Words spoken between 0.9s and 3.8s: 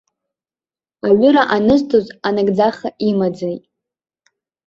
Аҩыра анызҵоз анагӡаха имаӡеит.